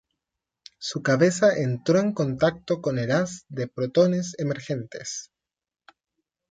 [0.79, 5.29] Su cabeza entró en contacto con el haz de protones emergentes.